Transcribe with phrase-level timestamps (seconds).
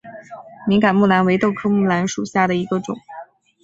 [0.67, 2.97] 敏感木蓝为豆科木蓝属下的一个种。